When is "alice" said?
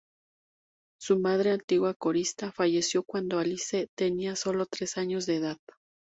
3.37-3.87